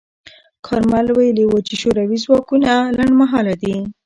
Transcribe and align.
کارمل 0.65 1.07
ویلي 1.17 1.45
و 1.47 1.53
چې 1.67 1.73
شوروي 1.81 2.17
ځواکونه 2.25 2.71
لنډمهاله 2.97 3.53
دي. 3.61 3.75